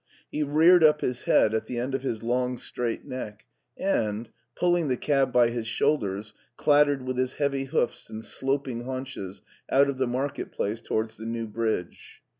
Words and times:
He 0.31 0.41
reared 0.41 0.83
up 0.83 1.01
his 1.01 1.25
head 1.25 1.53
at 1.53 1.67
the 1.67 1.77
end 1.77 1.93
of 1.93 2.01
his 2.01 2.23
long, 2.23 2.57
straight 2.57 3.05
neck, 3.05 3.45
and, 3.77 4.31
pulling 4.55 4.87
the 4.87 4.97
cab 4.97 5.31
by 5.31 5.49
his 5.49 5.67
shoulders, 5.67 6.33
clattered 6.57 7.03
with 7.03 7.19
his 7.19 7.33
heavy 7.33 7.65
hoofs 7.65 8.09
and 8.09 8.25
sloping 8.25 8.85
haunches 8.85 9.43
out 9.69 9.89
of 9.89 9.99
the 9.99 10.07
Market 10.07 10.51
Place 10.51 10.81
towards 10.81 11.17
the 11.17 11.27
New 11.27 11.45
Bridge. 11.45 12.23